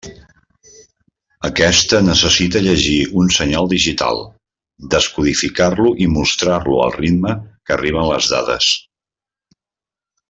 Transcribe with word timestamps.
Aquesta 1.49 1.99
necessita 2.05 2.61
llegir 2.67 2.95
un 3.23 3.29
senyal 3.35 3.69
digital, 3.73 4.23
descodificar-lo 4.95 5.93
i 6.07 6.09
mostrar-lo 6.15 6.81
al 6.87 6.97
ritme 6.97 7.37
que 7.53 7.77
arriben 7.77 8.11
les 8.15 8.33
dades. 8.35 8.73